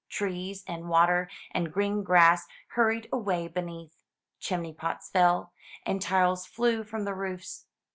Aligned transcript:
Trees, 0.09 0.63
and 0.67 0.89
water, 0.89 1.29
and 1.51 1.71
green 1.71 2.01
grass 2.01 2.47
hurried 2.69 3.07
away 3.13 3.47
beneath. 3.47 3.95
Chimney 4.39 4.73
pots 4.73 5.11
fell, 5.11 5.53
and 5.85 6.01
tiles 6.01 6.47
flew 6.47 6.83
from 6.83 7.05
the 7.05 7.13
roofs. 7.13 7.67